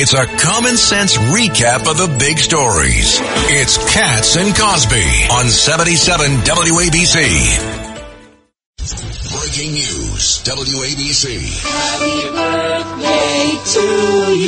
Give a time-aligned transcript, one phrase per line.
[0.00, 3.18] It's a common sense recap of the big stories.
[3.50, 7.18] It's Cats and Cosby on 77 WABC.
[9.34, 11.42] Breaking news, WABC.
[11.66, 13.82] Happy birthday to
[14.38, 14.47] you.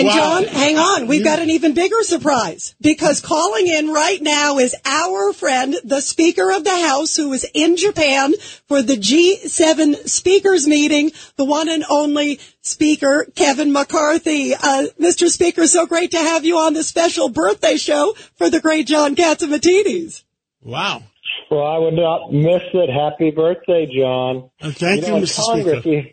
[0.00, 0.40] And, and Wow.
[0.40, 1.06] John, hang on.
[1.06, 6.00] We've got an even bigger surprise because calling in right now is our friend, the
[6.00, 8.32] Speaker of the House, who is in Japan
[8.66, 14.54] for the G7 speakers meeting, the one and only Speaker Kevin McCarthy.
[14.54, 15.28] Uh, Mr.
[15.28, 19.14] Speaker, so great to have you on the special birthday show for the great John
[19.16, 20.22] Catsimatidis.
[20.62, 21.02] Wow.
[21.50, 22.90] Well, I would not miss it.
[22.90, 24.50] Happy birthday, John.
[24.60, 25.44] Uh, thank you, know, in Mr.
[25.44, 26.08] Congress, Speaker.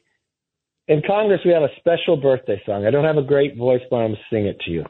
[0.87, 2.85] In Congress, we have a special birthday song.
[2.85, 4.85] I don't have a great voice, but I'm going to sing it to you.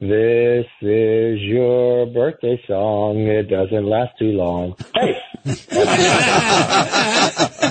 [0.00, 3.20] This is your birthday song.
[3.20, 4.74] It doesn't last too long.
[4.94, 5.16] Hey,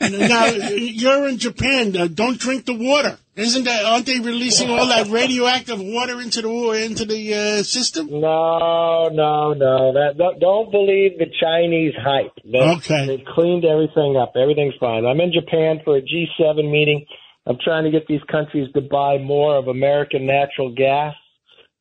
[0.00, 1.96] Now you're in Japan.
[1.96, 3.18] Uh, don't drink the water.
[3.34, 3.84] Isn't that?
[3.84, 6.48] Aren't they releasing all that radioactive water into the
[6.84, 8.08] into the uh, system?
[8.08, 9.92] no, no, no.
[9.92, 12.32] That don't, don't believe the Chinese hype.
[12.44, 13.06] They, Okay.
[13.06, 14.32] they cleaned everything up.
[14.36, 15.04] Everything's fine.
[15.06, 17.04] I'm in Japan for a G7 meeting.
[17.46, 21.14] I'm trying to get these countries to buy more of American natural gas.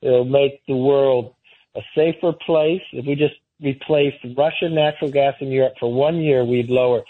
[0.01, 1.33] It'll make the world
[1.75, 2.81] a safer place.
[2.93, 7.01] If we just replaced Russian natural gas in Europe for one year, we'd lower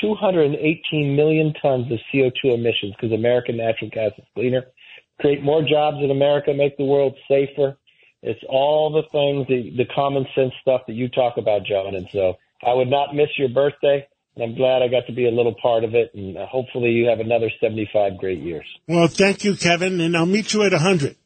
[0.00, 4.64] 218 million tons of CO2 emissions because American natural gas is cleaner.
[5.20, 7.76] Create more jobs in America, make the world safer.
[8.22, 11.94] It's all the things, the, the common sense stuff that you talk about, John.
[11.94, 14.06] And so I would not miss your birthday.
[14.34, 16.10] And I'm glad I got to be a little part of it.
[16.14, 18.64] And uh, hopefully you have another 75 great years.
[18.88, 21.16] Well, thank you, Kevin, and I'll meet you at hundred.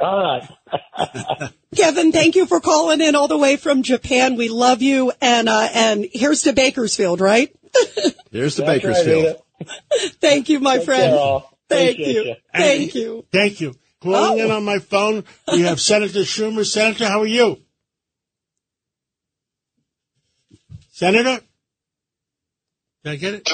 [0.00, 1.50] All right.
[1.76, 4.36] Kevin, thank you for calling in all the way from Japan.
[4.36, 5.12] We love you.
[5.20, 7.54] And, uh, and here's to Bakersfield, right?
[8.30, 9.36] There's to That's Bakersfield.
[9.60, 10.12] Rita.
[10.20, 11.02] Thank you, my Take friend.
[11.12, 11.52] care, all.
[11.68, 12.34] Thank Appreciate you.
[12.54, 13.26] Thank you.
[13.32, 13.74] Thank you.
[14.00, 14.44] Calling Oh.
[14.44, 16.64] in on my phone, we have Senator Schumer.
[16.64, 17.60] Senator, how are you?
[20.92, 21.40] Senator?
[23.04, 23.50] Did I get it?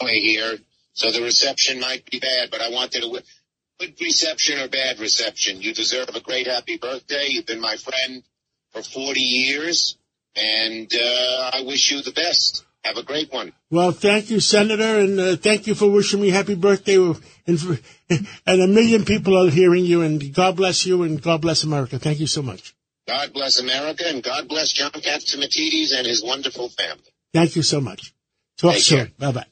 [0.00, 0.58] way here,
[0.94, 3.08] so the reception might be bad, but I wanted to
[3.82, 5.60] good reception or bad reception.
[5.60, 7.26] You deserve a great happy birthday.
[7.28, 8.22] You've been my friend
[8.72, 9.96] for 40 years,
[10.36, 12.64] and uh, I wish you the best.
[12.84, 13.52] Have a great one.
[13.70, 16.96] Well, thank you, Senator, and uh, thank you for wishing me happy birthday.
[17.46, 17.78] And, for,
[18.10, 21.98] and a million people are hearing you, and God bless you, and God bless America.
[21.98, 22.74] Thank you so much.
[23.06, 27.04] God bless America, and God bless John Catsimatidis and his wonderful family.
[27.32, 28.12] Thank you so much.
[28.58, 29.12] Talk Take soon.
[29.18, 29.51] Bye bye.